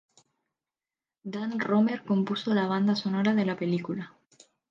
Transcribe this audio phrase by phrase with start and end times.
[1.23, 4.17] Dan Romer compuso la banda sonora de la película.